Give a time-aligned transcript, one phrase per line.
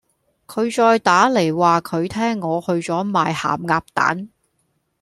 [0.47, 4.29] 佢再打黎話佢聽我去左賣咸鴨蛋